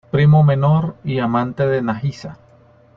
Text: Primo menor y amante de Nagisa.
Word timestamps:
Primo 0.09 0.41
menor 0.43 0.95
y 1.03 1.19
amante 1.19 1.67
de 1.67 1.83
Nagisa. 1.83 2.39